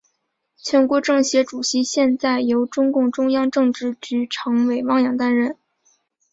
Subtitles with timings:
[0.57, 5.55] 全国政协主席现在由中共中央政治局常委汪洋担任。